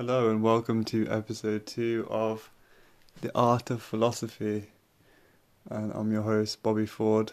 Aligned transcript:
Hello 0.00 0.30
and 0.30 0.42
welcome 0.42 0.82
to 0.84 1.06
episode 1.10 1.66
two 1.66 2.06
of 2.08 2.50
The 3.20 3.30
Art 3.34 3.68
of 3.68 3.82
Philosophy. 3.82 4.68
And 5.68 5.92
I'm 5.92 6.10
your 6.10 6.22
host, 6.22 6.62
Bobby 6.62 6.86
Ford. 6.86 7.32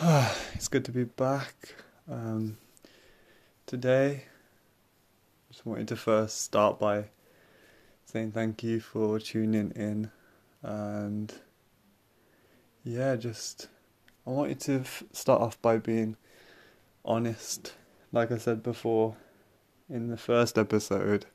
it's 0.00 0.68
good 0.68 0.84
to 0.84 0.92
be 0.92 1.02
back. 1.02 1.74
Um, 2.08 2.58
today, 3.66 4.26
just 5.50 5.66
wanted 5.66 5.88
to 5.88 5.96
first 5.96 6.42
start 6.42 6.78
by 6.78 7.06
saying 8.04 8.30
thank 8.30 8.62
you 8.62 8.78
for 8.78 9.18
tuning 9.18 9.72
in. 9.72 10.12
And 10.62 11.34
yeah, 12.84 13.16
just 13.16 13.66
I 14.24 14.30
wanted 14.30 14.60
to 14.60 14.74
f- 14.82 15.02
start 15.10 15.42
off 15.42 15.60
by 15.60 15.78
being 15.78 16.16
honest. 17.04 17.74
Like 18.12 18.30
I 18.30 18.38
said 18.38 18.62
before, 18.62 19.16
in 19.88 20.08
the 20.08 20.16
first 20.16 20.58
episode, 20.58 21.26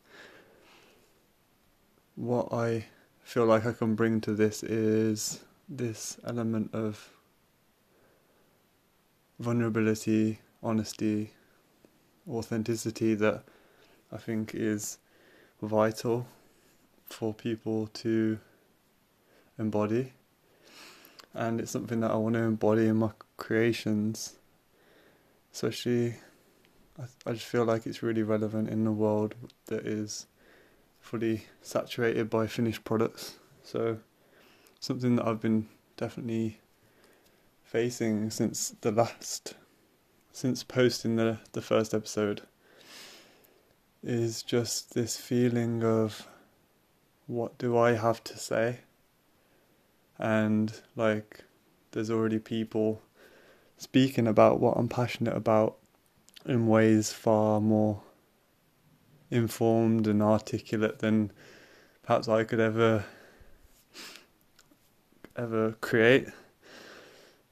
what 2.15 2.51
I 2.51 2.85
feel 3.23 3.45
like 3.45 3.65
I 3.65 3.71
can 3.71 3.95
bring 3.95 4.19
to 4.21 4.33
this 4.33 4.63
is 4.63 5.39
this 5.69 6.17
element 6.25 6.71
of 6.73 7.09
vulnerability, 9.39 10.39
honesty, 10.61 11.31
authenticity 12.29 13.15
that 13.15 13.43
I 14.11 14.17
think 14.17 14.53
is 14.53 14.97
vital 15.61 16.27
for 17.05 17.33
people 17.33 17.87
to 17.87 18.37
embody. 19.57 20.13
And 21.33 21.61
it's 21.61 21.71
something 21.71 22.01
that 22.01 22.11
I 22.11 22.15
want 22.15 22.35
to 22.35 22.41
embody 22.41 22.87
in 22.87 22.97
my 22.97 23.11
creations, 23.37 24.35
especially 25.53 26.15
I, 27.25 27.33
just 27.33 27.45
feel 27.45 27.65
like 27.65 27.87
it's 27.87 28.03
really 28.03 28.23
relevant 28.23 28.69
in 28.69 28.85
a 28.85 28.91
world 28.91 29.35
that 29.67 29.85
is 29.85 30.27
fully 30.99 31.45
saturated 31.61 32.29
by 32.29 32.47
finished 32.47 32.83
products. 32.83 33.39
So, 33.63 33.99
something 34.79 35.15
that 35.15 35.27
I've 35.27 35.41
been 35.41 35.67
definitely 35.97 36.59
facing 37.63 38.29
since 38.29 38.75
the 38.81 38.91
last, 38.91 39.55
since 40.31 40.63
posting 40.63 41.15
the 41.15 41.39
the 41.53 41.61
first 41.61 41.93
episode, 41.93 42.41
is 44.03 44.43
just 44.43 44.93
this 44.93 45.17
feeling 45.17 45.83
of 45.83 46.27
what 47.27 47.57
do 47.57 47.77
I 47.77 47.93
have 47.93 48.23
to 48.25 48.37
say? 48.37 48.79
And 50.19 50.73
like, 50.95 51.45
there's 51.91 52.11
already 52.11 52.39
people 52.39 53.01
speaking 53.77 54.27
about 54.27 54.59
what 54.59 54.77
I'm 54.77 54.87
passionate 54.87 55.35
about 55.35 55.77
in 56.45 56.67
ways 56.67 57.11
far 57.13 57.61
more 57.61 58.01
informed 59.29 60.07
and 60.07 60.21
articulate 60.21 60.99
than 60.99 61.31
perhaps 62.03 62.27
I 62.27 62.43
could 62.43 62.59
ever 62.59 63.05
ever 65.37 65.71
create. 65.81 66.27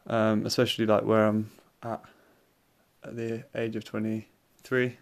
Um, 0.08 0.46
especially 0.46 0.86
like 0.86 1.04
where 1.04 1.28
I'm 1.28 1.52
at 1.84 2.04
at 3.04 3.16
the 3.16 3.46
age 3.56 3.76
of 3.76 3.84
twenty 3.84 4.28
three. 4.64 4.98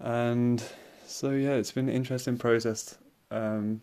And 0.00 0.62
so 1.06 1.30
yeah, 1.30 1.54
it's 1.54 1.72
been 1.72 1.88
an 1.88 1.94
interesting 1.94 2.38
process. 2.38 2.96
Um, 3.30 3.82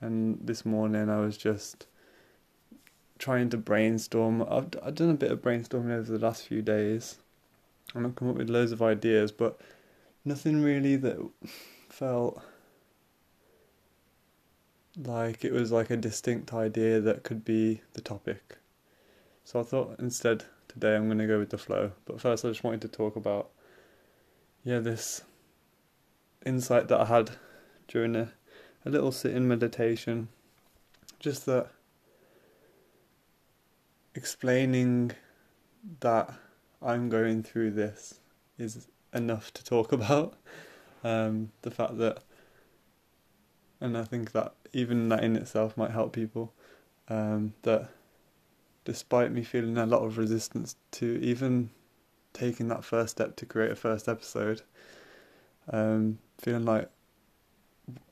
and 0.00 0.38
this 0.42 0.66
morning 0.66 1.08
I 1.08 1.20
was 1.20 1.36
just 1.36 1.86
trying 3.18 3.50
to 3.50 3.56
brainstorm. 3.56 4.42
I've 4.42 4.68
I've 4.82 4.96
done 4.96 5.10
a 5.10 5.14
bit 5.14 5.30
of 5.30 5.40
brainstorming 5.40 5.96
over 5.96 6.10
the 6.10 6.18
last 6.18 6.48
few 6.48 6.60
days, 6.60 7.18
and 7.94 8.06
I've 8.06 8.16
come 8.16 8.28
up 8.30 8.36
with 8.36 8.50
loads 8.50 8.72
of 8.72 8.82
ideas, 8.82 9.32
but 9.32 9.60
nothing 10.24 10.62
really 10.62 10.96
that 10.96 11.18
felt 11.88 12.42
like 14.96 15.44
it 15.44 15.52
was 15.52 15.72
like 15.72 15.90
a 15.90 15.96
distinct 15.96 16.52
idea 16.52 17.00
that 17.00 17.22
could 17.22 17.44
be 17.44 17.80
the 17.94 18.00
topic. 18.00 18.58
So 19.44 19.60
I 19.60 19.62
thought 19.62 19.96
instead 19.98 20.44
today 20.68 20.96
I'm 20.96 21.06
going 21.06 21.18
to 21.18 21.26
go 21.26 21.38
with 21.38 21.50
the 21.50 21.58
flow. 21.58 21.92
But 22.04 22.20
first 22.20 22.44
I 22.44 22.48
just 22.48 22.64
wanted 22.64 22.82
to 22.82 22.88
talk 22.88 23.16
about 23.16 23.50
yeah 24.64 24.78
this 24.78 25.22
insight 26.46 26.88
that 26.88 27.00
I 27.00 27.04
had 27.06 27.30
during 27.88 28.14
a 28.16 28.32
a 28.84 28.90
little 28.90 29.12
sit-in 29.12 29.46
meditation 29.46 30.28
just 31.20 31.46
that 31.46 31.68
explaining 34.14 35.12
that 36.00 36.34
I'm 36.84 37.08
going 37.08 37.42
through 37.42 37.72
this 37.72 38.20
is 38.58 38.88
enough 39.12 39.52
to 39.54 39.64
talk 39.64 39.92
about. 40.00 40.34
Um, 41.04 41.50
the 41.62 41.70
fact 41.70 41.98
that, 41.98 42.22
and 43.80 43.96
I 43.96 44.04
think 44.04 44.32
that 44.32 44.54
even 44.72 45.08
that 45.08 45.24
in 45.24 45.36
itself 45.36 45.76
might 45.76 45.90
help 45.90 46.12
people. 46.12 46.52
Um, 47.08 47.54
that 47.62 47.90
despite 48.84 49.32
me 49.32 49.42
feeling 49.42 49.76
a 49.76 49.86
lot 49.86 50.02
of 50.02 50.18
resistance 50.18 50.76
to 50.92 51.20
even 51.22 51.70
taking 52.32 52.68
that 52.68 52.84
first 52.84 53.12
step 53.12 53.36
to 53.36 53.46
create 53.46 53.70
a 53.70 53.76
first 53.76 54.08
episode, 54.08 54.62
um, 55.70 56.18
feeling 56.38 56.64
like 56.64 56.88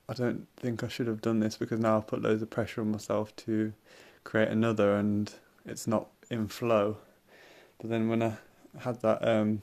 I 0.08 0.12
don't 0.12 0.48
think 0.56 0.82
I 0.82 0.88
should 0.88 1.06
have 1.06 1.22
done 1.22 1.38
this 1.38 1.56
because 1.56 1.78
now 1.78 1.96
I've 1.96 2.06
put 2.06 2.22
loads 2.22 2.42
of 2.42 2.50
pressure 2.50 2.80
on 2.80 2.90
myself 2.90 3.34
to 3.36 3.72
create 4.24 4.48
another 4.48 4.96
and 4.96 5.32
it's 5.64 5.86
not 5.86 6.08
in 6.28 6.48
flow. 6.48 6.96
But 7.78 7.90
then 7.90 8.08
when 8.08 8.22
I 8.22 8.36
had 8.78 9.00
that 9.02 9.26
um, 9.26 9.62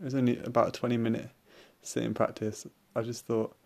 it 0.00 0.04
was 0.04 0.14
only 0.14 0.38
about 0.38 0.68
a 0.68 0.72
20 0.72 0.96
minute 0.96 1.30
sitting 1.82 2.14
practice. 2.14 2.66
I 2.94 3.02
just 3.02 3.26
thought, 3.26 3.56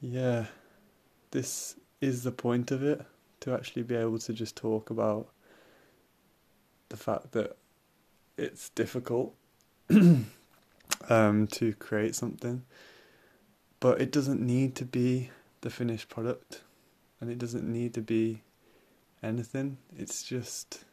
yeah, 0.00 0.46
this 1.30 1.76
is 2.00 2.22
the 2.22 2.32
point 2.32 2.70
of 2.70 2.82
it 2.82 3.04
to 3.40 3.54
actually 3.54 3.82
be 3.82 3.96
able 3.96 4.18
to 4.18 4.32
just 4.32 4.56
talk 4.56 4.90
about 4.90 5.28
the 6.88 6.96
fact 6.96 7.32
that 7.32 7.56
it's 8.36 8.68
difficult 8.70 9.34
um, 11.08 11.46
to 11.46 11.72
create 11.74 12.14
something, 12.14 12.62
but 13.80 14.00
it 14.00 14.12
doesn't 14.12 14.40
need 14.40 14.74
to 14.76 14.84
be 14.84 15.30
the 15.62 15.70
finished 15.70 16.08
product 16.08 16.62
and 17.20 17.30
it 17.30 17.38
doesn't 17.38 17.70
need 17.70 17.94
to 17.94 18.00
be 18.00 18.42
anything. 19.22 19.78
It's 19.96 20.22
just 20.22 20.84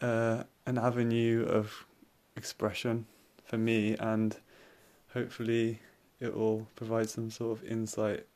uh, 0.00 0.44
an 0.66 0.78
avenue 0.78 1.46
of 1.46 1.86
expression 2.36 3.06
for 3.44 3.58
me, 3.58 3.96
and 3.96 4.36
hopefully 5.12 5.80
it 6.20 6.36
will 6.36 6.66
provide 6.76 7.08
some 7.08 7.30
sort 7.30 7.58
of 7.58 7.64
insight 7.64 8.26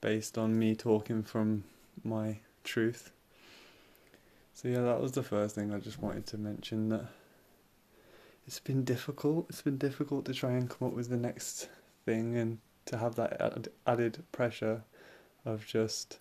based 0.00 0.38
on 0.38 0.58
me 0.58 0.74
talking 0.74 1.22
from 1.22 1.64
my 2.04 2.38
truth. 2.64 3.10
So 4.54 4.68
yeah, 4.68 4.82
that 4.82 5.00
was 5.00 5.12
the 5.12 5.22
first 5.22 5.54
thing 5.54 5.72
I 5.72 5.78
just 5.78 6.02
wanted 6.02 6.26
to 6.26 6.38
mention 6.38 6.88
that 6.90 7.06
it's 8.46 8.60
been 8.60 8.84
difficult. 8.84 9.46
It's 9.48 9.62
been 9.62 9.78
difficult 9.78 10.24
to 10.26 10.34
try 10.34 10.52
and 10.52 10.68
come 10.68 10.88
up 10.88 10.94
with 10.94 11.08
the 11.08 11.16
next 11.16 11.68
thing 12.04 12.36
and 12.36 12.58
to 12.86 12.98
have 12.98 13.14
that 13.16 13.68
added 13.86 14.22
pressure 14.32 14.82
of 15.44 15.66
just 15.66 16.18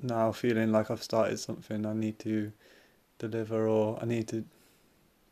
now 0.00 0.32
feeling 0.32 0.72
like 0.72 0.90
I've 0.90 1.02
started 1.02 1.38
something 1.38 1.86
I 1.86 1.92
need 1.92 2.18
to 2.20 2.52
deliver 3.18 3.66
or 3.68 3.98
I 4.00 4.06
need 4.06 4.28
to 4.28 4.44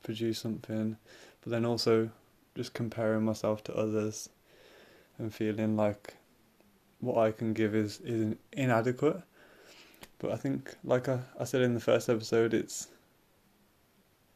produce 0.03 0.39
something, 0.39 0.97
but 1.43 1.51
then 1.51 1.65
also 1.65 2.11
just 2.55 2.75
comparing 2.75 3.25
myself 3.25 3.65
to 3.65 3.75
others 3.75 4.29
and 5.19 5.35
feeling 5.35 5.77
like 5.77 6.15
what 7.01 7.19
I 7.19 7.33
can 7.33 7.53
give 7.53 7.75
is 7.75 8.01
is 8.01 8.35
inadequate. 8.53 9.23
But 10.19 10.33
I 10.33 10.37
think, 10.37 10.77
like 10.85 11.09
I, 11.09 11.21
I 11.39 11.45
said 11.45 11.63
in 11.63 11.75
the 11.75 11.81
first 11.81 12.09
episode, 12.09 12.55
it's 12.55 12.89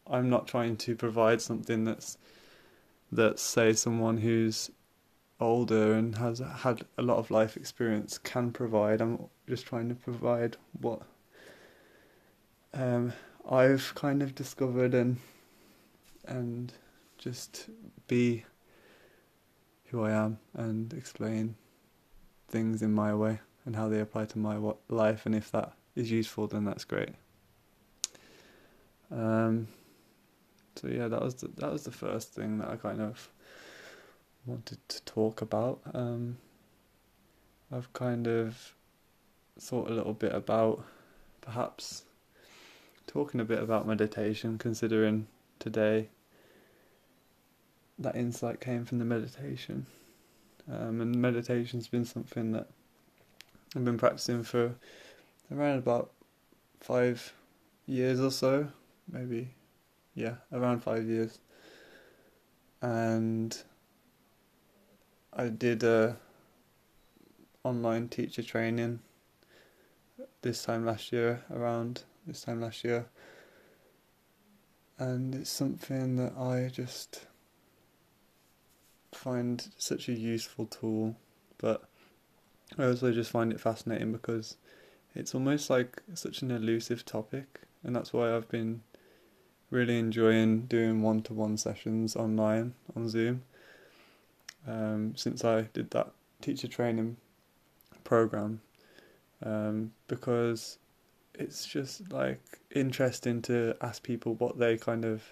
I'm 0.07 0.29
not 0.29 0.47
trying 0.47 0.77
to 0.79 0.97
provide 0.97 1.41
something 1.41 1.85
that's 1.85 2.19
that 3.13 3.39
say 3.39 3.73
someone 3.73 4.19
who's 4.19 4.71
older 5.41 5.93
and 5.93 6.17
has 6.17 6.39
had 6.39 6.83
a 6.97 7.03
lot 7.03 7.19
of 7.19 7.31
life 7.31 7.57
experience 7.57 8.19
can 8.19 8.53
provide. 8.53 9.01
I'm 9.01 9.27
just 9.49 9.67
trying 9.67 9.89
to 9.89 9.95
provide 9.95 10.57
what 10.81 11.03
um, 12.73 13.13
I've 13.49 13.95
kind 13.95 14.23
of 14.23 14.35
discovered 14.35 14.95
and 14.95 15.19
and 16.27 16.73
just 17.19 17.69
be 18.09 18.45
who 19.87 20.03
I 20.03 20.11
am 20.11 20.39
and 20.55 20.93
explain 20.93 21.55
things 22.49 22.83
in 22.83 22.93
my 22.93 23.15
way 23.15 23.41
and 23.65 23.77
how 23.77 23.89
they 23.89 24.01
apply 24.01 24.25
to 24.27 24.39
my 24.39 24.59
life 24.89 25.27
and 25.27 25.35
if 25.35 25.51
that 25.53 25.73
is 25.95 26.11
useful 26.11 26.47
then 26.47 26.65
that's 26.65 26.85
great. 26.85 27.11
Um, 29.11 29.69
so 30.75 30.89
yeah, 30.89 31.09
that 31.09 31.23
was 31.23 31.37
the, 31.37 31.49
that 31.57 31.73
was 31.73 31.85
the 31.85 31.93
first 31.93 32.35
thing 32.35 32.59
that 32.59 32.69
I 32.69 32.77
kind 32.77 33.01
of 33.01 33.31
wanted 34.47 34.79
to 34.89 35.03
talk 35.03 35.43
about. 35.43 35.81
Um, 35.93 36.39
I've 37.73 37.93
kind 37.93 38.27
of 38.27 38.75
thought 39.59 39.91
a 39.91 39.95
little 39.95 40.15
bit 40.15 40.35
about 40.35 40.85
perhaps 41.41 42.05
talking 43.07 43.41
a 43.41 43.45
bit 43.45 43.63
about 43.63 43.87
meditation, 43.87 44.59
considering 44.59 45.27
today, 45.59 46.09
that 47.99 48.15
insight 48.15 48.61
came 48.61 48.85
from 48.85 48.99
the 48.99 49.05
meditation. 49.05 49.87
Um, 50.71 51.01
and 51.01 51.17
meditation's 51.17 51.89
been 51.89 52.05
something 52.05 52.53
that 52.53 52.69
I've 53.75 53.85
been 53.85 53.99
practicing 53.99 54.43
for 54.43 54.75
around 55.53 55.79
about 55.79 56.11
five 56.81 57.33
years 57.87 58.21
or 58.21 58.31
so, 58.31 58.69
maybe, 59.11 59.49
yeah, 60.15 60.35
around 60.53 60.83
five 60.83 61.05
years. 61.07 61.39
And 62.83 63.57
I 65.39 65.49
did 65.49 65.83
a 65.83 66.17
online 67.63 68.09
teacher 68.09 68.43
training 68.43 69.01
this 70.41 70.65
time 70.65 70.87
last 70.87 71.13
year, 71.13 71.45
around 71.51 72.05
this 72.27 72.41
time 72.41 72.63
last 72.63 72.85
year, 72.85 73.05
and 74.99 75.35
it's 75.35 75.51
something 75.51 76.17
that 76.17 76.33
I 76.39 76.71
just 76.73 77.27
find 79.13 79.69
such 79.77 80.09
a 80.09 80.13
useful 80.13 80.65
tool, 80.65 81.17
but 81.59 81.83
I 82.79 82.87
also 82.87 83.13
just 83.13 83.31
find 83.31 83.53
it 83.53 83.61
fascinating 83.61 84.13
because 84.13 84.57
it's 85.15 85.35
almost 85.35 85.69
like 85.69 86.03
such 86.15 86.41
an 86.41 86.51
elusive 86.51 87.05
topic, 87.05 87.61
and 87.85 87.95
that's 87.95 88.15
why 88.15 88.35
I've 88.35 88.49
been 88.49 88.81
really 89.71 89.99
enjoying 89.99 90.63
doing 90.63 91.03
one 91.03 91.21
to 91.25 91.35
one 91.35 91.59
sessions 91.59 92.17
online 92.17 92.73
on 92.97 93.11
Zoom. 93.11 93.43
Um, 94.67 95.15
since 95.17 95.45
I 95.45 95.63
did 95.73 95.91
that 95.91 96.11
teacher 96.41 96.69
training 96.69 97.17
program, 98.05 98.61
um, 99.45 99.93
because 100.09 100.79
it's 101.35 101.67
just 101.67 102.11
like 102.13 102.41
interesting 102.75 103.43
to 103.43 103.77
ask 103.81 104.03
people 104.03 104.35
what 104.35 104.59
they 104.59 104.77
kind 104.77 105.05
of 105.05 105.23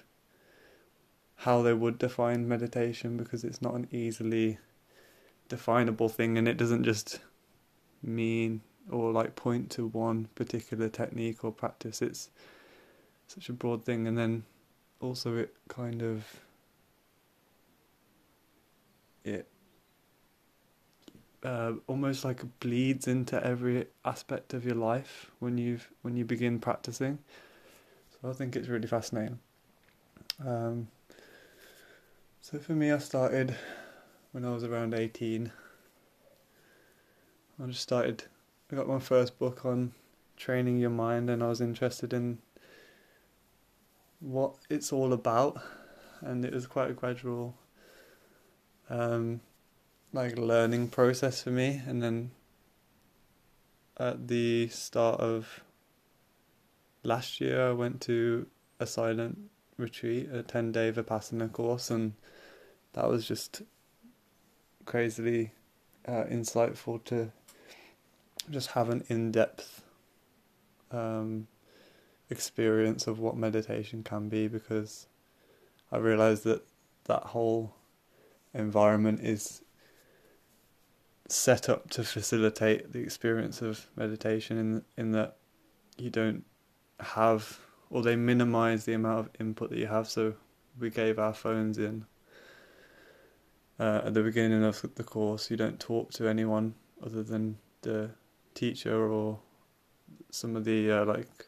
how 1.36 1.62
they 1.62 1.72
would 1.72 1.98
define 1.98 2.46
meditation 2.48 3.16
because 3.16 3.44
it's 3.44 3.60
not 3.60 3.74
an 3.74 3.88
easily 3.90 4.58
definable 5.48 6.08
thing 6.08 6.38
and 6.38 6.46
it 6.46 6.56
doesn't 6.56 6.84
just 6.84 7.20
mean 8.02 8.60
or 8.90 9.12
like 9.12 9.34
point 9.34 9.70
to 9.70 9.86
one 9.88 10.28
particular 10.34 10.88
technique 10.88 11.44
or 11.44 11.50
practice. 11.50 12.00
It's 12.02 12.30
such 13.26 13.48
a 13.48 13.52
broad 13.52 13.84
thing 13.84 14.06
and 14.06 14.16
then 14.16 14.44
also 15.00 15.36
it 15.36 15.54
kind 15.68 16.02
of 16.02 16.24
it 19.24 19.48
uh, 21.44 21.72
almost 21.86 22.24
like 22.24 22.42
bleeds 22.60 23.06
into 23.06 23.44
every 23.44 23.86
aspect 24.04 24.54
of 24.54 24.64
your 24.64 24.74
life 24.74 25.30
when 25.38 25.58
you've 25.58 25.90
when 26.02 26.16
you 26.16 26.24
begin 26.24 26.58
practicing. 26.58 27.18
So 28.10 28.30
I 28.30 28.32
think 28.32 28.56
it's 28.56 28.68
really 28.68 28.86
fascinating. 28.86 29.38
Um, 30.44 30.88
so 32.40 32.58
for 32.58 32.72
me, 32.72 32.90
I 32.90 32.98
started 32.98 33.54
when 34.32 34.44
I 34.44 34.50
was 34.52 34.64
around 34.64 34.94
eighteen. 34.94 35.52
I 37.62 37.66
just 37.66 37.82
started. 37.82 38.24
I 38.72 38.76
got 38.76 38.88
my 38.88 38.98
first 38.98 39.38
book 39.38 39.64
on 39.64 39.92
training 40.36 40.78
your 40.78 40.90
mind, 40.90 41.30
and 41.30 41.42
I 41.42 41.48
was 41.48 41.60
interested 41.60 42.12
in 42.12 42.38
what 44.20 44.54
it's 44.70 44.92
all 44.92 45.12
about, 45.12 45.60
and 46.22 46.44
it 46.44 46.52
was 46.52 46.66
quite 46.66 46.90
a 46.90 46.94
gradual. 46.94 47.54
Um, 48.90 49.40
like 50.14 50.38
learning 50.38 50.88
process 50.88 51.42
for 51.42 51.50
me. 51.50 51.82
And 51.86 52.02
then 52.02 52.30
at 53.98 54.28
the 54.28 54.68
start 54.68 55.20
of 55.20 55.60
last 57.02 57.40
year 57.40 57.68
I 57.68 57.72
went 57.72 58.00
to 58.02 58.46
a 58.78 58.86
silent 58.86 59.50
retreat, 59.76 60.30
a 60.32 60.42
10 60.42 60.72
day 60.72 60.92
Vipassana 60.92 61.50
course. 61.52 61.90
And 61.90 62.14
that 62.92 63.08
was 63.08 63.26
just 63.26 63.62
crazily 64.86 65.50
uh, 66.06 66.24
insightful 66.30 67.02
to 67.04 67.32
just 68.50 68.70
have 68.72 68.90
an 68.90 69.04
in-depth 69.08 69.82
um, 70.92 71.48
experience 72.30 73.06
of 73.08 73.18
what 73.18 73.36
meditation 73.36 74.04
can 74.04 74.28
be. 74.28 74.46
Because 74.46 75.08
I 75.90 75.96
realized 75.96 76.44
that 76.44 76.62
that 77.06 77.22
whole 77.24 77.74
environment 78.54 79.20
is 79.20 79.62
set 81.28 81.68
up 81.68 81.90
to 81.90 82.04
facilitate 82.04 82.92
the 82.92 83.00
experience 83.00 83.62
of 83.62 83.86
meditation 83.96 84.58
in 84.58 84.84
in 84.96 85.12
that 85.12 85.36
you 85.96 86.10
don't 86.10 86.44
have 87.00 87.58
or 87.90 88.02
they 88.02 88.16
minimize 88.16 88.84
the 88.84 88.92
amount 88.92 89.20
of 89.20 89.30
input 89.40 89.70
that 89.70 89.78
you 89.78 89.86
have. 89.86 90.08
So 90.08 90.34
we 90.78 90.90
gave 90.90 91.18
our 91.18 91.34
phones 91.34 91.78
in 91.78 92.06
uh, 93.78 94.02
at 94.04 94.14
the 94.14 94.22
beginning 94.22 94.64
of 94.64 94.84
the 94.94 95.04
course. 95.04 95.50
You 95.50 95.56
don't 95.56 95.78
talk 95.78 96.10
to 96.12 96.28
anyone 96.28 96.74
other 97.04 97.22
than 97.22 97.58
the 97.82 98.10
teacher 98.54 99.08
or 99.10 99.38
some 100.30 100.56
of 100.56 100.64
the 100.64 100.90
uh, 100.90 101.04
like 101.04 101.46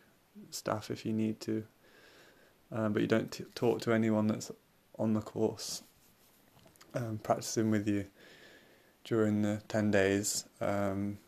staff 0.50 0.90
if 0.90 1.04
you 1.04 1.12
need 1.12 1.40
to. 1.40 1.64
Um, 2.72 2.92
but 2.92 3.02
you 3.02 3.08
don't 3.08 3.30
t- 3.30 3.44
talk 3.54 3.80
to 3.82 3.92
anyone 3.92 4.26
that's 4.26 4.50
on 4.98 5.12
the 5.12 5.20
course 5.20 5.82
um, 6.96 7.20
practicing 7.22 7.70
with 7.70 7.86
you 7.86 8.06
during 9.04 9.42
the 9.42 9.62
10 9.68 9.90
days. 9.90 10.44
Um, 10.60 11.18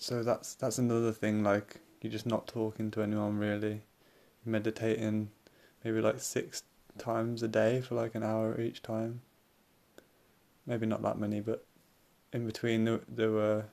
so 0.00 0.22
that's 0.22 0.54
that's 0.54 0.78
another 0.78 1.12
thing 1.12 1.44
like 1.44 1.78
you're 2.00 2.10
just 2.10 2.26
not 2.26 2.46
talking 2.46 2.90
to 2.90 3.02
anyone 3.02 3.36
really 3.36 3.82
meditating 4.46 5.30
maybe 5.84 6.00
like 6.00 6.18
six 6.18 6.62
times 6.96 7.42
a 7.42 7.48
day 7.48 7.82
for 7.82 7.96
like 7.96 8.14
an 8.14 8.22
hour 8.22 8.58
each 8.58 8.82
time 8.82 9.20
maybe 10.66 10.86
not 10.86 11.02
that 11.02 11.18
many 11.18 11.40
but 11.40 11.66
in 12.32 12.46
between 12.46 12.84
there, 12.86 13.00
there 13.08 13.30
were 13.30 13.64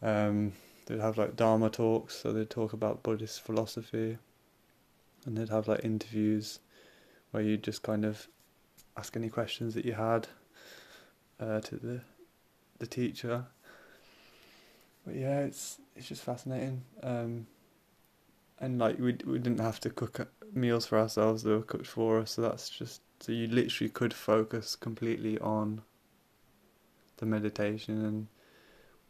um, 0.00 0.54
they'd 0.86 0.98
have 0.98 1.18
like 1.18 1.36
dharma 1.36 1.68
talks 1.68 2.14
so 2.14 2.32
they'd 2.32 2.48
talk 2.48 2.72
about 2.72 3.02
buddhist 3.02 3.42
philosophy 3.42 4.16
and 5.26 5.36
they'd 5.36 5.50
have 5.50 5.68
like 5.68 5.84
interviews 5.84 6.60
where 7.32 7.42
you 7.42 7.58
just 7.58 7.82
kind 7.82 8.06
of 8.06 8.28
ask 9.00 9.16
any 9.16 9.30
questions 9.30 9.72
that 9.74 9.86
you 9.86 9.94
had 9.94 10.28
uh, 11.40 11.60
to 11.60 11.76
the 11.76 12.00
the 12.78 12.86
teacher. 12.86 13.46
But 15.06 15.14
yeah, 15.14 15.40
it's 15.40 15.78
it's 15.96 16.08
just 16.08 16.22
fascinating. 16.22 16.82
Um, 17.02 17.46
and 18.58 18.78
like 18.78 18.98
we 18.98 19.16
we 19.24 19.38
didn't 19.38 19.60
have 19.60 19.80
to 19.80 19.90
cook 19.90 20.28
meals 20.52 20.84
for 20.86 20.98
ourselves; 20.98 21.42
they 21.42 21.50
were 21.50 21.62
cooked 21.62 21.86
for 21.86 22.18
us. 22.20 22.32
So 22.32 22.42
that's 22.42 22.68
just 22.68 23.00
so 23.20 23.32
you 23.32 23.46
literally 23.46 23.90
could 23.90 24.12
focus 24.12 24.76
completely 24.76 25.38
on 25.38 25.80
the 27.16 27.26
meditation 27.26 28.04
and 28.04 28.26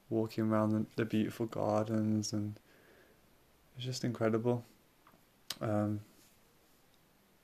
walking 0.09 0.45
around 0.45 0.71
the, 0.71 0.87
the 0.97 1.05
beautiful 1.05 1.47
gardens, 1.47 2.33
and 2.33 2.61
it's 3.77 3.85
just 3.85 4.05
incredible. 4.05 4.65
Um, 5.61 6.01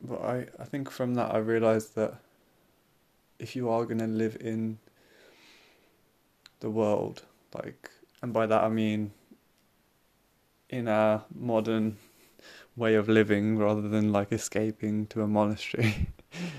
but 0.00 0.20
I 0.22 0.46
I 0.60 0.64
think 0.64 0.90
from 0.90 1.14
that 1.14 1.34
I 1.34 1.38
realized 1.38 1.96
that 1.96 2.20
if 3.38 3.56
you 3.56 3.68
are 3.68 3.84
going 3.84 3.98
to 3.98 4.06
live 4.06 4.36
in 4.40 4.78
the 6.60 6.70
world, 6.70 7.22
like, 7.54 7.90
and 8.22 8.32
by 8.32 8.46
that 8.46 8.64
I 8.64 8.68
mean 8.68 9.12
in 10.68 10.88
our 10.88 11.24
modern 11.34 11.96
way 12.76 12.94
of 12.94 13.08
living 13.08 13.56
rather 13.56 13.88
than 13.88 14.12
like 14.12 14.32
escaping 14.32 15.06
to 15.06 15.22
a 15.22 15.26
monastery 15.26 16.08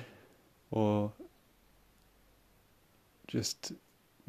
or 0.71 1.11
just 3.27 3.73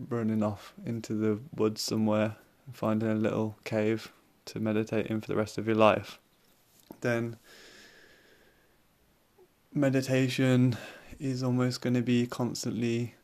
running 0.08 0.42
off 0.42 0.74
into 0.84 1.14
the 1.14 1.38
woods 1.56 1.80
somewhere 1.80 2.36
and 2.66 2.76
finding 2.76 3.08
a 3.08 3.14
little 3.14 3.56
cave 3.64 4.12
to 4.44 4.60
meditate 4.60 5.06
in 5.06 5.20
for 5.20 5.28
the 5.28 5.36
rest 5.36 5.58
of 5.58 5.66
your 5.66 5.76
life, 5.76 6.18
then 7.00 7.36
meditation 9.72 10.76
is 11.18 11.42
almost 11.42 11.80
going 11.80 11.94
to 11.94 12.02
be 12.02 12.26
constantly 12.26 13.14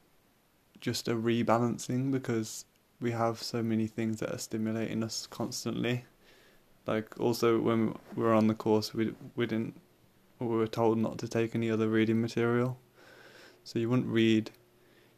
just 0.80 1.08
a 1.08 1.14
rebalancing 1.14 2.10
because 2.10 2.64
we 3.00 3.12
have 3.12 3.42
so 3.42 3.62
many 3.62 3.86
things 3.86 4.20
that 4.20 4.32
are 4.32 4.38
stimulating 4.38 5.02
us 5.02 5.26
constantly. 5.26 6.04
Like 6.86 7.18
also 7.18 7.60
when 7.60 7.94
we 8.14 8.22
were 8.22 8.34
on 8.34 8.46
the 8.46 8.54
course, 8.54 8.92
we 8.92 9.14
we 9.36 9.46
didn't 9.46 9.80
we 10.38 10.46
were 10.46 10.66
told 10.66 10.98
not 10.98 11.18
to 11.18 11.28
take 11.28 11.54
any 11.54 11.70
other 11.70 11.88
reading 11.88 12.20
material, 12.20 12.78
so 13.62 13.78
you 13.78 13.88
wouldn't 13.88 14.08
read. 14.08 14.50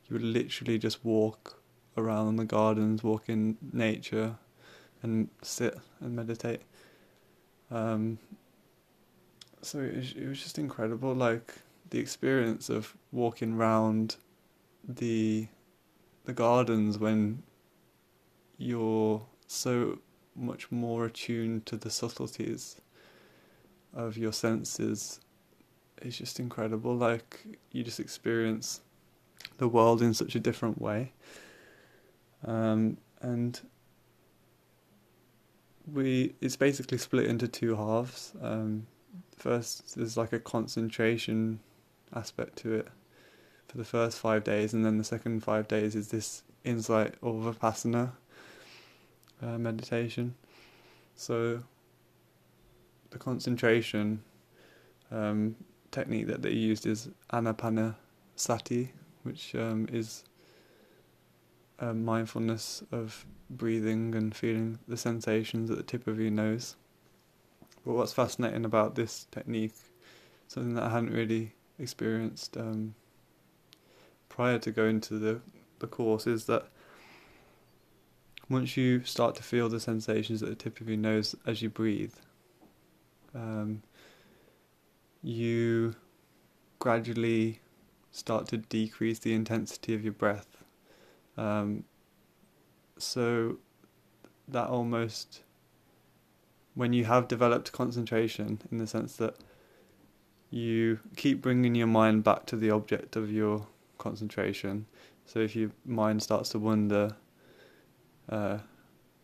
You 0.08 0.14
would 0.14 0.22
literally 0.22 0.78
just 0.78 1.04
walk 1.04 1.60
around 1.96 2.36
the 2.36 2.44
gardens, 2.44 3.02
walk 3.02 3.28
in 3.28 3.56
nature, 3.72 4.36
and 5.02 5.28
sit 5.42 5.76
and 6.00 6.14
meditate. 6.14 6.60
Um, 7.70 8.18
so 9.62 9.80
it 9.80 9.96
was, 9.96 10.12
it 10.12 10.28
was 10.28 10.40
just 10.40 10.58
incredible. 10.58 11.12
Like 11.12 11.54
the 11.90 11.98
experience 11.98 12.68
of 12.68 12.96
walking 13.12 13.56
round 13.56 14.16
the 14.86 15.48
the 16.24 16.32
gardens 16.32 16.98
when 16.98 17.42
you're 18.58 19.24
so 19.46 19.98
much 20.34 20.70
more 20.70 21.06
attuned 21.06 21.64
to 21.66 21.76
the 21.76 21.90
subtleties 21.90 22.80
of 23.94 24.16
your 24.16 24.32
senses 24.32 25.20
is 26.02 26.18
just 26.18 26.40
incredible. 26.40 26.94
Like 26.94 27.46
you 27.72 27.82
just 27.82 28.00
experience 28.00 28.80
the 29.58 29.68
world 29.68 30.02
in 30.02 30.14
such 30.14 30.34
a 30.34 30.40
different 30.40 30.80
way. 30.80 31.12
Um, 32.44 32.98
and 33.20 33.60
we 35.92 36.34
it's 36.40 36.56
basically 36.56 36.98
split 36.98 37.26
into 37.26 37.48
two 37.48 37.76
halves. 37.76 38.32
Um, 38.42 38.86
first, 39.36 39.96
there's 39.96 40.16
like 40.16 40.32
a 40.32 40.40
concentration 40.40 41.60
aspect 42.14 42.56
to 42.58 42.74
it 42.74 42.88
for 43.68 43.78
the 43.78 43.84
first 43.84 44.18
five 44.18 44.44
days, 44.44 44.74
and 44.74 44.84
then 44.84 44.98
the 44.98 45.04
second 45.04 45.42
five 45.42 45.66
days 45.66 45.94
is 45.94 46.08
this 46.08 46.42
insight 46.64 47.14
or 47.20 47.34
vipassana 47.34 48.12
uh, 49.42 49.58
meditation. 49.58 50.34
So 51.16 51.62
the 53.10 53.18
concentration 53.18 54.22
um, 55.10 55.56
technique 55.90 56.26
that 56.28 56.42
they 56.42 56.52
used 56.52 56.86
is 56.86 57.08
anapanasati, 57.32 58.90
which 59.22 59.54
um, 59.54 59.88
is 59.92 60.24
mindfulness 61.80 62.82
of 62.92 63.26
breathing 63.50 64.14
and 64.14 64.34
feeling 64.34 64.78
the 64.88 64.96
sensations 64.96 65.70
at 65.70 65.76
the 65.76 65.82
tip 65.82 66.06
of 66.06 66.20
your 66.20 66.30
nose. 66.30 66.76
But 67.84 67.94
what's 67.94 68.12
fascinating 68.12 68.64
about 68.64 68.94
this 68.94 69.26
technique, 69.30 69.74
something 70.48 70.74
that 70.74 70.84
I 70.84 70.90
hadn't 70.90 71.12
really 71.12 71.52
experienced 71.78 72.56
um, 72.56 72.94
prior 74.28 74.58
to 74.58 74.70
going 74.70 75.00
to 75.02 75.18
the, 75.18 75.40
the 75.78 75.86
course, 75.86 76.26
is 76.26 76.46
that 76.46 76.66
once 78.48 78.76
you 78.76 79.04
start 79.04 79.34
to 79.34 79.42
feel 79.42 79.68
the 79.68 79.80
sensations 79.80 80.42
at 80.42 80.48
the 80.48 80.54
tip 80.54 80.80
of 80.80 80.88
your 80.88 80.98
nose 80.98 81.34
as 81.46 81.62
you 81.62 81.68
breathe, 81.68 82.14
um, 83.34 83.82
you 85.22 85.94
gradually 86.78 87.60
start 88.12 88.46
to 88.48 88.56
decrease 88.56 89.18
the 89.18 89.34
intensity 89.34 89.94
of 89.94 90.02
your 90.02 90.12
breath. 90.12 90.56
Um, 91.36 91.84
so 92.98 93.58
that 94.48 94.68
almost, 94.68 95.42
when 96.74 96.92
you 96.92 97.04
have 97.04 97.28
developed 97.28 97.72
concentration, 97.72 98.62
in 98.70 98.78
the 98.78 98.86
sense 98.86 99.16
that 99.16 99.36
you 100.50 100.98
keep 101.16 101.42
bringing 101.42 101.74
your 101.74 101.86
mind 101.86 102.24
back 102.24 102.46
to 102.46 102.56
the 102.56 102.70
object 102.70 103.16
of 103.16 103.30
your 103.30 103.66
concentration. 103.98 104.86
So 105.24 105.40
if 105.40 105.56
your 105.56 105.70
mind 105.84 106.22
starts 106.22 106.50
to 106.50 106.58
wander, 106.58 107.16
uh, 108.28 108.58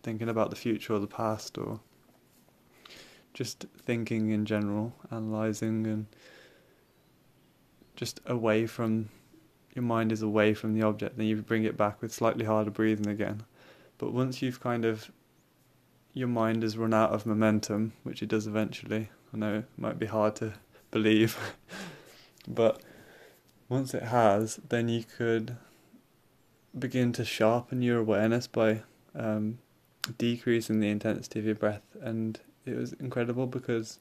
thinking 0.02 0.28
about 0.28 0.50
the 0.50 0.56
future 0.56 0.94
or 0.94 0.98
the 0.98 1.06
past, 1.06 1.56
or 1.58 1.80
just 3.34 3.66
thinking 3.84 4.30
in 4.30 4.44
general, 4.44 4.94
analyzing 5.10 5.86
and 5.86 6.06
just 7.94 8.20
away 8.26 8.66
from 8.66 9.08
your 9.74 9.84
mind 9.84 10.12
is 10.12 10.22
away 10.22 10.54
from 10.54 10.74
the 10.74 10.82
object, 10.82 11.16
then 11.16 11.26
you 11.26 11.36
bring 11.36 11.64
it 11.64 11.76
back 11.76 12.02
with 12.02 12.12
slightly 12.12 12.44
harder 12.44 12.70
breathing 12.70 13.06
again. 13.06 13.42
But 13.98 14.12
once 14.12 14.42
you've 14.42 14.60
kind 14.60 14.84
of 14.84 15.10
your 16.14 16.28
mind 16.28 16.62
has 16.62 16.76
run 16.76 16.92
out 16.92 17.10
of 17.10 17.24
momentum, 17.26 17.92
which 18.02 18.22
it 18.22 18.28
does 18.28 18.46
eventually. 18.46 19.08
I 19.32 19.36
know 19.36 19.54
it 19.58 19.68
might 19.78 19.98
be 19.98 20.06
hard 20.06 20.36
to 20.36 20.52
believe, 20.92 21.36
but 22.48 22.80
once 23.68 23.94
it 23.94 24.04
has, 24.04 24.60
then 24.68 24.88
you 24.88 25.02
could 25.02 25.56
begin 26.78 27.12
to 27.14 27.24
sharpen 27.24 27.82
your 27.82 27.98
awareness 27.98 28.46
by 28.46 28.82
um, 29.16 29.58
decreasing 30.18 30.78
the 30.78 30.88
intensity 30.88 31.40
of 31.40 31.46
your 31.46 31.56
breath, 31.56 31.82
and 32.00 32.38
it 32.64 32.76
was 32.76 32.92
incredible 32.94 33.48
because 33.48 33.98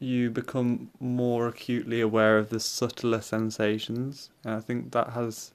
you 0.00 0.30
become 0.30 0.90
more 0.98 1.46
acutely 1.46 2.00
aware 2.00 2.38
of 2.38 2.48
the 2.48 2.58
subtler 2.58 3.20
sensations. 3.20 4.30
And 4.44 4.54
I 4.54 4.60
think 4.60 4.92
that 4.92 5.10
has, 5.10 5.52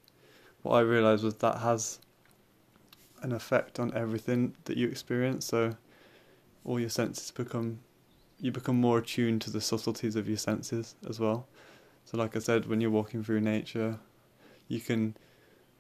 what 0.61 0.75
I 0.75 0.81
realised 0.81 1.23
was 1.23 1.35
that 1.37 1.57
has 1.57 1.99
an 3.23 3.31
effect 3.31 3.79
on 3.79 3.91
everything 3.95 4.55
that 4.65 4.77
you 4.77 4.87
experience. 4.87 5.45
So 5.45 5.75
all 6.63 6.79
your 6.79 6.89
senses 6.89 7.31
become, 7.31 7.79
you 8.39 8.51
become 8.51 8.79
more 8.79 8.99
attuned 8.99 9.41
to 9.43 9.49
the 9.49 9.61
subtleties 9.61 10.15
of 10.15 10.27
your 10.27 10.37
senses 10.37 10.95
as 11.07 11.19
well. 11.19 11.47
So, 12.05 12.17
like 12.17 12.35
I 12.35 12.39
said, 12.39 12.67
when 12.67 12.81
you're 12.81 12.91
walking 12.91 13.23
through 13.23 13.41
nature, 13.41 13.99
you 14.67 14.79
can 14.79 15.15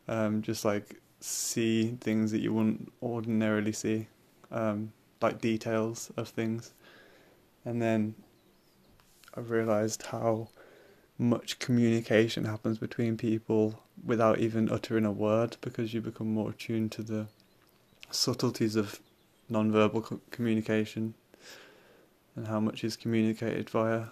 um, 0.07 0.41
just 0.41 0.65
like 0.65 1.01
see 1.19 1.97
things 2.01 2.31
that 2.31 2.39
you 2.39 2.53
wouldn't 2.53 2.91
ordinarily 3.01 3.71
see, 3.71 4.07
um, 4.51 4.91
like 5.21 5.41
details 5.41 6.11
of 6.17 6.29
things. 6.29 6.73
And 7.63 7.81
then 7.81 8.15
I've 9.35 9.49
realised 9.49 10.03
how 10.03 10.49
much 11.17 11.59
communication 11.59 12.45
happens 12.45 12.77
between 12.77 13.17
people 13.17 13.81
without 14.03 14.39
even 14.39 14.69
uttering 14.69 15.05
a 15.05 15.11
word 15.11 15.57
because 15.61 15.93
you 15.93 16.01
become 16.01 16.33
more 16.33 16.49
attuned 16.49 16.91
to 16.91 17.01
the 17.01 17.27
subtleties 18.11 18.75
of 18.75 18.99
non-verbal 19.49 20.01
co- 20.01 20.21
communication 20.31 21.13
and 22.35 22.47
how 22.47 22.59
much 22.59 22.83
is 22.83 22.95
communicated 22.95 23.69
via 23.69 24.05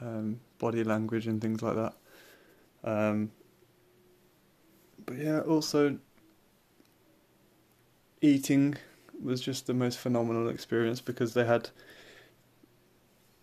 um, 0.00 0.40
body 0.58 0.84
language 0.84 1.26
and 1.26 1.40
things 1.40 1.62
like 1.62 1.74
that. 1.74 1.94
Um, 2.84 3.32
but 5.06 5.16
yeah, 5.16 5.40
also 5.40 5.98
eating 8.20 8.76
was 9.22 9.40
just 9.40 9.66
the 9.66 9.74
most 9.74 9.98
phenomenal 9.98 10.48
experience 10.48 11.00
because 11.00 11.34
they 11.34 11.44
had 11.44 11.70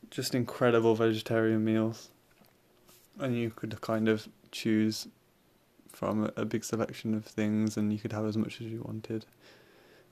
just 0.10 0.36
incredible 0.36 0.96
vegetarian 0.96 1.64
meals, 1.64 2.10
and 3.20 3.38
you 3.38 3.50
could 3.50 3.80
kind 3.82 4.10
of 4.10 4.28
choose 4.52 5.08
from 5.90 6.26
a, 6.26 6.42
a 6.42 6.46
big 6.46 6.64
selection 6.64 7.14
of 7.14 7.26
things, 7.26 7.78
and 7.78 7.94
you 7.94 8.00
could 8.00 8.12
have 8.12 8.26
as 8.26 8.38
much 8.38 8.60
as 8.62 8.68
you 8.68 8.82
wanted, 8.86 9.26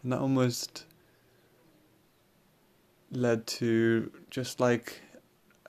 and 0.02 0.12
that 0.12 0.20
almost 0.20 0.86
led 3.12 3.46
to 3.48 4.12
just 4.30 4.60
like 4.60 5.02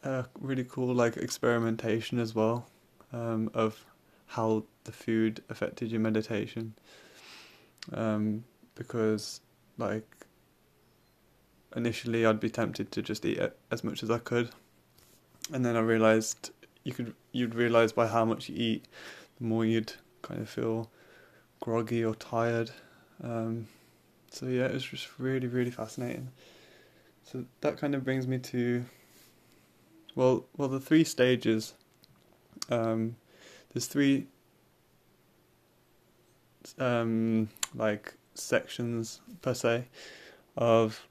a 0.03 0.25
really 0.41 0.65
cool 0.65 0.95
like 0.95 1.17
experimentation 1.17 2.19
as 2.19 2.35
well 2.35 2.67
um, 3.13 3.51
of 3.55 3.85
how 4.27 4.65
the 4.85 4.93
food 4.93 5.43
affected 5.49 5.91
your 5.91 6.01
meditation 6.01 6.75
um, 7.93 8.45
because 8.75 9.41
like 9.79 10.21
initially 11.77 12.27
I'd 12.27 12.41
be 12.41 12.51
tempted 12.51 12.91
to 12.93 13.03
just 13.03 13.25
eat 13.25 13.41
as 13.71 13.85
much 13.85 14.03
as 14.03 14.11
I 14.11 14.19
could, 14.19 14.51
and 15.53 15.65
then 15.65 15.77
I 15.77 15.81
realized 15.81 16.51
you 16.85 16.93
could 16.93 17.15
you'd 17.33 17.55
realize 17.55 17.93
by 17.93 18.07
how 18.07 18.25
much 18.25 18.49
you 18.49 18.57
eat, 18.57 18.85
the 19.39 19.45
more 19.45 19.65
you'd 19.65 19.93
kind 20.23 20.41
of 20.41 20.49
feel 20.49 20.91
groggy 21.61 22.05
or 22.05 22.15
tired. 22.15 22.71
Um, 23.23 23.69
so 24.31 24.47
yeah, 24.47 24.67
it 24.67 24.75
was 24.75 24.85
just 24.85 25.09
really 25.19 25.47
really 25.47 25.71
fascinating. 25.71 26.29
So 27.31 27.45
that 27.61 27.77
kind 27.77 27.95
of 27.95 28.03
brings 28.03 28.27
me 28.27 28.39
to 28.39 28.85
well 30.17 30.47
well 30.57 30.67
the 30.67 30.81
three 30.81 31.05
stages. 31.05 31.75
Um, 32.69 33.15
there's 33.73 33.87
three 33.87 34.27
um, 36.81 37.49
like 37.73 38.15
sections 38.35 39.21
per 39.43 39.55
se 39.55 39.85
of 40.57 41.07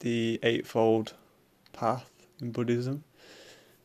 the 0.00 0.38
Eightfold 0.42 1.14
Path 1.72 2.10
in 2.42 2.52
Buddhism, 2.52 3.02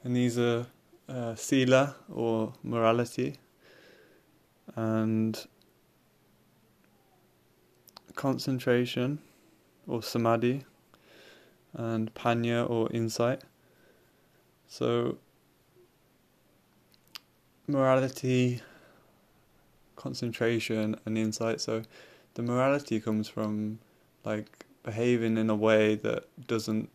and 0.03 0.13
these 0.13 0.37
are 0.37 0.65
uh, 1.07 1.35
sila 1.35 1.95
or 2.13 2.51
morality, 2.63 3.37
and 4.75 5.47
concentration 8.15 9.19
or 9.87 10.03
samadhi, 10.03 10.65
and 11.73 12.13
panya 12.13 12.69
or 12.69 12.91
insight. 12.91 13.41
So, 14.67 15.17
morality, 17.67 18.61
concentration, 19.95 20.95
and 21.05 21.17
insight. 21.17 21.61
So, 21.61 21.83
the 22.33 22.41
morality 22.41 22.99
comes 22.99 23.27
from 23.27 23.79
like 24.23 24.65
behaving 24.83 25.37
in 25.37 25.49
a 25.49 25.55
way 25.55 25.95
that 25.95 26.25
doesn't 26.47 26.89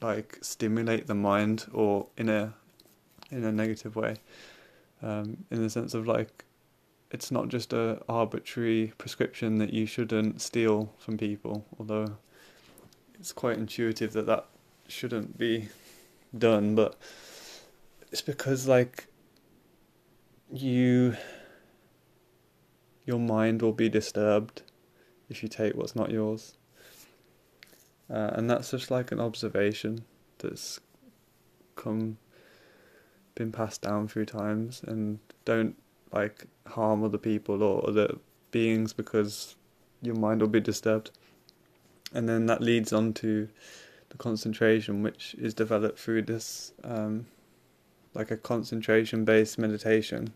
like 0.00 0.38
stimulate 0.42 1.06
the 1.06 1.14
mind 1.14 1.66
or 1.72 2.06
in 2.16 2.28
a 2.28 2.54
in 3.30 3.44
a 3.44 3.52
negative 3.52 3.96
way 3.96 4.16
um, 5.02 5.44
in 5.50 5.62
the 5.62 5.70
sense 5.70 5.94
of 5.94 6.06
like 6.06 6.44
it's 7.10 7.30
not 7.30 7.48
just 7.48 7.72
a 7.72 8.00
arbitrary 8.08 8.92
prescription 8.98 9.58
that 9.58 9.72
you 9.72 9.86
shouldn't 9.86 10.40
steal 10.40 10.92
from 10.98 11.16
people 11.16 11.64
although 11.78 12.16
it's 13.18 13.32
quite 13.32 13.58
intuitive 13.58 14.12
that 14.12 14.26
that 14.26 14.46
shouldn't 14.88 15.36
be 15.36 15.68
done 16.36 16.74
but 16.74 16.96
it's 18.12 18.22
because 18.22 18.68
like 18.68 19.06
you 20.52 21.16
your 23.06 23.18
mind 23.18 23.62
will 23.62 23.72
be 23.72 23.88
disturbed 23.88 24.62
if 25.30 25.42
you 25.42 25.48
take 25.48 25.74
what's 25.74 25.96
not 25.96 26.10
yours. 26.10 26.54
Uh, 28.10 28.30
and 28.34 28.50
that's 28.50 28.70
just 28.70 28.90
like 28.90 29.12
an 29.12 29.20
observation. 29.20 30.04
that's 30.38 30.80
come 31.76 32.16
been 33.34 33.52
passed 33.52 33.82
down 33.82 34.08
through 34.08 34.24
times 34.24 34.82
and 34.86 35.18
don't 35.44 35.76
like 36.10 36.46
harm 36.66 37.04
other 37.04 37.18
people 37.18 37.62
or 37.62 37.86
other 37.86 38.16
beings 38.50 38.94
because 38.94 39.56
your 40.00 40.14
mind 40.14 40.40
will 40.40 40.48
be 40.48 40.60
disturbed 40.60 41.10
and 42.16 42.26
then 42.26 42.46
that 42.46 42.62
leads 42.62 42.94
on 42.94 43.12
to 43.12 43.46
the 44.08 44.16
concentration 44.16 45.02
which 45.02 45.34
is 45.34 45.52
developed 45.52 45.98
through 45.98 46.22
this 46.22 46.72
um, 46.82 47.26
like 48.14 48.30
a 48.30 48.36
concentration 48.38 49.26
based 49.26 49.58
meditation 49.58 50.32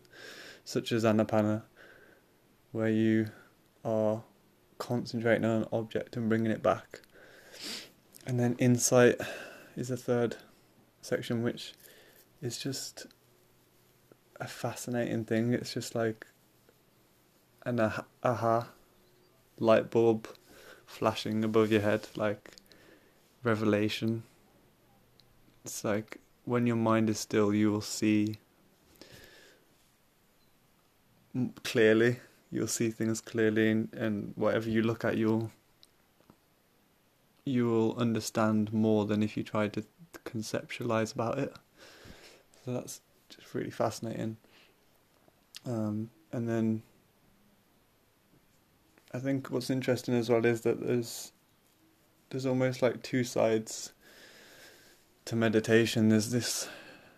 such 0.63 0.91
as 0.91 1.03
anapana 1.03 1.63
where 2.71 2.89
you 2.89 3.27
are 3.83 4.21
concentrating 4.77 5.43
on 5.43 5.63
an 5.63 5.67
object 5.73 6.15
and 6.15 6.29
bringing 6.29 6.51
it 6.51 6.61
back. 6.61 7.01
And 8.27 8.39
then 8.39 8.55
insight 8.59 9.19
is 9.75 9.89
a 9.89 9.97
third 9.97 10.37
section 11.01 11.41
which 11.41 11.73
is 12.43 12.59
just 12.59 13.07
a 14.39 14.47
fascinating 14.47 15.25
thing. 15.25 15.53
It's 15.53 15.73
just 15.73 15.95
like 15.95 16.27
an 17.65 17.79
aha 18.23 18.67
light 19.57 19.89
bulb 19.89 20.27
flashing 20.91 21.43
above 21.43 21.71
your 21.71 21.81
head 21.81 22.07
like 22.15 22.51
revelation. 23.43 24.23
It's 25.63 25.83
like 25.83 26.17
when 26.45 26.67
your 26.67 26.75
mind 26.75 27.09
is 27.09 27.19
still, 27.19 27.53
you 27.53 27.71
will 27.71 27.81
see 27.81 28.37
clearly. 31.63 32.19
You'll 32.51 32.67
see 32.67 32.89
things 32.89 33.21
clearly, 33.21 33.71
and, 33.71 33.93
and 33.93 34.33
whatever 34.35 34.69
you 34.69 34.81
look 34.81 35.05
at, 35.05 35.17
you'll 35.17 35.51
you 37.45 37.65
will 37.65 37.95
understand 37.97 38.71
more 38.71 39.05
than 39.05 39.23
if 39.23 39.35
you 39.35 39.43
try 39.43 39.67
to 39.69 39.83
conceptualize 40.25 41.13
about 41.13 41.39
it. 41.39 41.55
So 42.63 42.73
that's 42.73 43.01
just 43.29 43.53
really 43.55 43.71
fascinating. 43.71 44.37
Um, 45.65 46.09
and 46.31 46.47
then 46.47 46.83
I 49.13 49.19
think 49.19 49.51
what's 49.51 49.69
interesting 49.69 50.15
as 50.15 50.29
well 50.29 50.45
is 50.45 50.61
that 50.61 50.85
there's 50.85 51.33
there's 52.29 52.45
almost 52.45 52.81
like 52.81 53.03
two 53.03 53.23
sides 53.25 53.91
to 55.25 55.35
meditation. 55.35 56.09
There's 56.09 56.31
this 56.31 56.69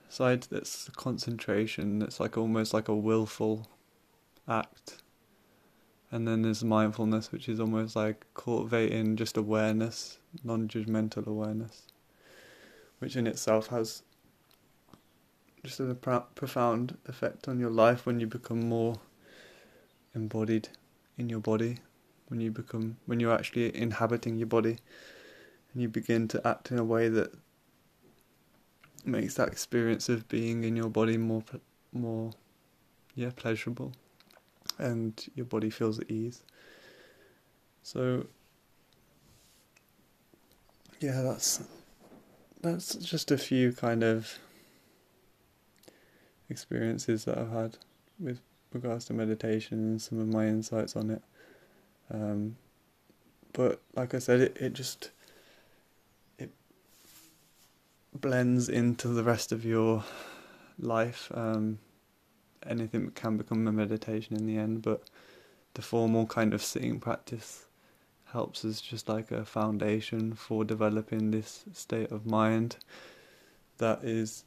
side 0.09 0.43
that's 0.49 0.89
concentration, 0.95 1.99
that's 1.99 2.19
like 2.19 2.37
almost 2.37 2.73
like 2.73 2.87
a 2.87 2.95
willful 2.95 3.67
act. 4.47 5.03
And 6.11 6.27
then 6.27 6.41
there's 6.41 6.63
mindfulness, 6.63 7.31
which 7.31 7.47
is 7.47 7.59
almost 7.59 7.95
like 7.95 8.25
cultivating 8.33 9.15
just 9.15 9.37
awareness, 9.37 10.17
non 10.43 10.67
judgmental 10.67 11.27
awareness, 11.27 11.83
which 12.99 13.15
in 13.15 13.27
itself 13.27 13.67
has 13.67 14.01
just 15.63 15.79
a 15.79 15.93
profound 15.93 16.97
effect 17.07 17.47
on 17.47 17.59
your 17.59 17.69
life 17.69 18.05
when 18.05 18.19
you 18.19 18.27
become 18.27 18.67
more 18.67 18.95
embodied 20.13 20.69
in 21.17 21.29
your 21.29 21.39
body 21.39 21.77
when 22.27 22.39
you 22.39 22.51
become 22.51 22.97
when 23.05 23.19
you're 23.19 23.33
actually 23.33 23.75
inhabiting 23.75 24.37
your 24.37 24.47
body 24.47 24.77
and 25.73 25.81
you 25.81 25.87
begin 25.87 26.27
to 26.27 26.45
act 26.47 26.71
in 26.71 26.79
a 26.79 26.83
way 26.83 27.09
that 27.09 27.31
makes 29.05 29.35
that 29.35 29.49
experience 29.49 30.09
of 30.09 30.27
being 30.27 30.63
in 30.63 30.75
your 30.75 30.89
body 30.89 31.17
more 31.17 31.43
more 31.91 32.31
yeah 33.15 33.29
pleasurable 33.35 33.93
and 34.79 35.25
your 35.35 35.45
body 35.45 35.69
feels 35.69 35.99
at 35.99 36.09
ease. 36.09 36.43
So 37.81 38.25
yeah 40.99 41.21
that's 41.21 41.61
that's 42.61 42.95
just 42.95 43.29
a 43.31 43.37
few 43.37 43.73
kind 43.73 44.03
of 44.03 44.39
experiences 46.49 47.25
that 47.25 47.37
I've 47.37 47.51
had 47.51 47.77
with 48.19 48.39
regards 48.73 49.05
to 49.05 49.13
meditation 49.13 49.79
and 49.79 50.01
some 50.01 50.19
of 50.19 50.27
my 50.27 50.47
insights 50.47 50.95
on 50.95 51.09
it. 51.09 51.21
Um, 52.11 52.57
but 53.53 53.81
like 53.95 54.13
I 54.13 54.19
said, 54.19 54.41
it, 54.41 54.57
it 54.57 54.73
just 54.73 55.11
it 56.37 56.51
blends 58.13 58.69
into 58.69 59.07
the 59.09 59.23
rest 59.23 59.51
of 59.51 59.63
your 59.65 60.03
life. 60.79 61.31
Um, 61.33 61.79
anything 62.67 63.11
can 63.11 63.37
become 63.37 63.67
a 63.67 63.71
meditation 63.71 64.35
in 64.35 64.45
the 64.45 64.57
end, 64.57 64.81
but 64.81 65.03
the 65.73 65.81
formal 65.81 66.25
kind 66.25 66.53
of 66.53 66.61
sitting 66.61 66.99
practice 66.99 67.65
helps 68.31 68.65
as 68.65 68.81
just 68.81 69.07
like 69.07 69.31
a 69.31 69.45
foundation 69.45 70.33
for 70.33 70.65
developing 70.65 71.29
this 71.29 71.63
state 71.71 72.11
of 72.11 72.25
mind 72.25 72.77
that 73.77 74.03
is 74.03 74.43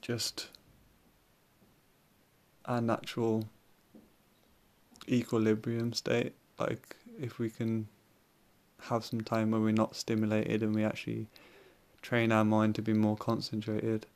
just 0.00 0.48
our 2.66 2.80
natural 2.80 3.44
equilibrium 5.08 5.92
state. 5.92 6.34
Like 6.58 6.96
if 7.20 7.38
we 7.38 7.50
can 7.50 7.88
have 8.82 9.04
some 9.04 9.20
time 9.20 9.50
where 9.50 9.60
we're 9.60 9.72
not 9.72 9.96
stimulated 9.96 10.62
and 10.62 10.74
we 10.74 10.84
actually 10.84 11.26
train 12.02 12.32
our 12.32 12.44
mind 12.44 12.74
to 12.76 12.82
be 12.82 12.92
more 12.92 13.16
concentrated, 13.16 14.06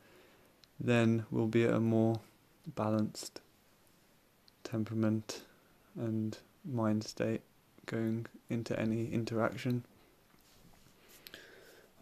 then 0.79 1.25
we'll 1.31 1.47
be 1.47 1.65
at 1.65 1.75
a 1.75 1.81
more 1.81 2.21
balanced 2.75 3.41
temperament 4.65 5.43
and 5.99 6.39
mind 6.65 7.05
state 7.05 7.43
going 7.87 8.27
into 8.49 8.79
any 8.79 9.13
interaction. 9.13 9.85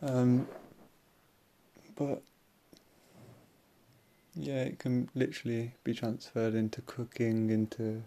Um, 0.03 0.47
but 1.97 2.23
yeah, 4.39 4.63
it 4.63 4.79
can 4.79 5.11
literally 5.15 5.75
be 5.83 5.93
transferred 5.93 6.55
into 6.55 6.81
cooking, 6.83 7.51
into 7.51 8.03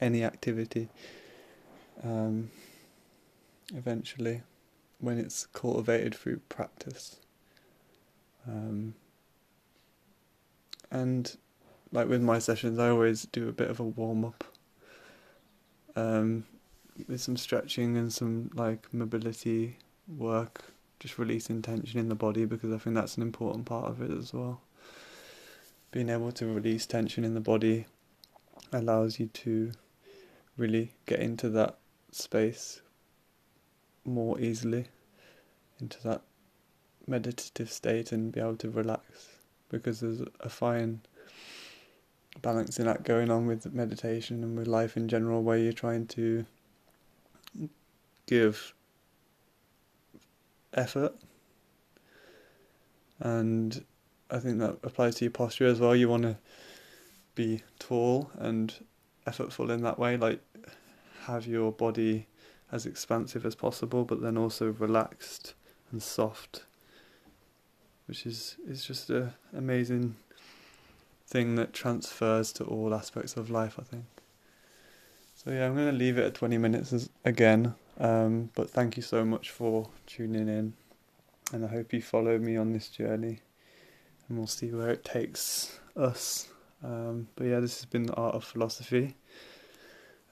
any 0.00 0.24
activity. 0.24 0.88
Um, 2.02 2.50
eventually, 3.74 4.42
when 5.00 5.18
it's 5.18 5.46
cultivated 5.46 6.14
through 6.14 6.40
practice. 6.48 7.20
Um, 8.48 8.94
and 10.90 11.36
like 11.92 12.08
with 12.08 12.22
my 12.22 12.38
sessions, 12.38 12.78
I 12.78 12.88
always 12.88 13.26
do 13.26 13.48
a 13.48 13.52
bit 13.52 13.68
of 13.68 13.78
a 13.78 13.84
warm 13.84 14.24
up 14.24 14.44
um, 15.94 16.44
with 17.06 17.20
some 17.20 17.36
stretching 17.36 17.98
and 17.98 18.10
some 18.10 18.50
like 18.54 18.92
mobility 18.94 19.76
work, 20.08 20.64
just 21.00 21.18
releasing 21.18 21.60
tension 21.60 22.00
in 22.00 22.08
the 22.08 22.14
body 22.14 22.46
because 22.46 22.72
I 22.72 22.78
think 22.78 22.96
that's 22.96 23.16
an 23.16 23.22
important 23.22 23.66
part 23.66 23.90
of 23.90 24.00
it 24.00 24.10
as 24.10 24.32
well 24.32 24.62
being 25.90 26.08
able 26.08 26.32
to 26.32 26.46
release 26.46 26.86
tension 26.86 27.24
in 27.24 27.34
the 27.34 27.40
body 27.40 27.86
allows 28.72 29.18
you 29.18 29.26
to 29.26 29.72
really 30.56 30.92
get 31.06 31.20
into 31.20 31.48
that 31.50 31.78
space 32.10 32.80
more 34.04 34.40
easily, 34.40 34.86
into 35.80 36.02
that 36.02 36.22
meditative 37.06 37.70
state 37.70 38.12
and 38.12 38.32
be 38.32 38.40
able 38.40 38.56
to 38.56 38.70
relax 38.70 39.28
because 39.68 40.00
there's 40.00 40.20
a 40.40 40.48
fine 40.48 41.00
balancing 42.42 42.86
act 42.86 43.04
going 43.04 43.30
on 43.30 43.46
with 43.46 43.72
meditation 43.72 44.42
and 44.42 44.56
with 44.56 44.66
life 44.66 44.96
in 44.96 45.08
general 45.08 45.42
where 45.42 45.58
you're 45.58 45.72
trying 45.72 46.06
to 46.06 46.44
give 48.26 48.74
effort 50.74 51.14
and 53.20 53.84
I 54.30 54.38
think 54.38 54.58
that 54.58 54.78
applies 54.82 55.16
to 55.16 55.24
your 55.24 55.32
posture 55.32 55.66
as 55.66 55.80
well. 55.80 55.94
You 55.94 56.08
want 56.08 56.24
to 56.24 56.36
be 57.34 57.62
tall 57.78 58.30
and 58.36 58.74
effortful 59.26 59.70
in 59.70 59.82
that 59.82 59.98
way, 59.98 60.16
like 60.16 60.40
have 61.26 61.46
your 61.46 61.70
body 61.72 62.26
as 62.72 62.86
expansive 62.86 63.46
as 63.46 63.54
possible, 63.54 64.04
but 64.04 64.20
then 64.20 64.36
also 64.36 64.72
relaxed 64.72 65.54
and 65.92 66.02
soft, 66.02 66.64
which 68.06 68.26
is 68.26 68.56
is 68.66 68.84
just 68.84 69.10
a 69.10 69.34
amazing 69.56 70.16
thing 71.28 71.54
that 71.56 71.72
transfers 71.72 72.52
to 72.52 72.64
all 72.64 72.94
aspects 72.94 73.36
of 73.36 73.50
life. 73.50 73.76
I 73.78 73.84
think. 73.84 74.04
So 75.34 75.52
yeah, 75.52 75.66
I'm 75.66 75.74
going 75.74 75.90
to 75.90 75.96
leave 75.96 76.18
it 76.18 76.24
at 76.24 76.34
20 76.34 76.56
minutes 76.56 76.92
as, 76.94 77.10
again. 77.24 77.74
Um, 78.00 78.50
but 78.54 78.70
thank 78.70 78.96
you 78.96 79.02
so 79.02 79.24
much 79.24 79.50
for 79.50 79.88
tuning 80.06 80.48
in, 80.48 80.72
and 81.52 81.64
I 81.64 81.68
hope 81.68 81.92
you 81.92 82.02
follow 82.02 82.38
me 82.38 82.56
on 82.56 82.72
this 82.72 82.88
journey 82.88 83.40
and 84.28 84.38
we'll 84.38 84.46
see 84.46 84.70
where 84.70 84.90
it 84.90 85.04
takes 85.04 85.78
us. 85.96 86.48
Um, 86.82 87.28
but 87.36 87.46
yeah, 87.46 87.60
this 87.60 87.78
has 87.78 87.84
been 87.86 88.04
the 88.04 88.14
art 88.14 88.34
of 88.34 88.44
philosophy, 88.44 89.16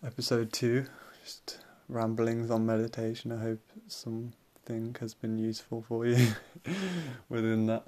episode 0.05 0.53
two. 0.53 0.87
Just 1.25 1.59
ramblings 1.89 2.51
on 2.51 2.67
meditation. 2.67 3.33
I 3.33 3.41
hope 3.41 3.61
something 3.89 4.97
has 5.01 5.15
been 5.15 5.39
useful 5.39 5.85
for 5.87 6.07
you 6.07 6.35
within 7.29 7.67
that. 7.67 7.87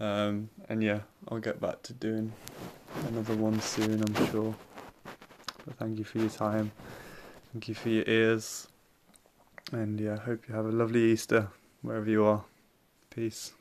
Um, 0.00 0.50
and 0.68 0.82
yeah, 0.82 1.00
I'll 1.28 1.38
get 1.38 1.60
back 1.60 1.82
to 1.84 1.92
doing 1.92 2.32
another 3.08 3.36
one 3.36 3.60
soon, 3.60 4.02
I'm 4.02 4.26
sure. 4.30 4.54
But 5.64 5.76
thank 5.76 5.98
you 5.98 6.04
for 6.04 6.18
your 6.18 6.30
time. 6.30 6.72
Thank 7.52 7.68
you 7.68 7.74
for 7.74 7.88
your 7.88 8.04
ears. 8.06 8.68
And 9.72 10.00
yeah, 10.00 10.14
I 10.14 10.24
hope 10.24 10.48
you 10.48 10.54
have 10.54 10.66
a 10.66 10.72
lovely 10.72 11.12
Easter 11.12 11.48
wherever 11.82 12.10
you 12.10 12.24
are. 12.24 12.44
Peace. 13.10 13.52